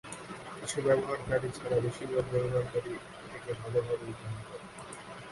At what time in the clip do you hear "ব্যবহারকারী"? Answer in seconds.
0.85-1.49, 2.33-2.91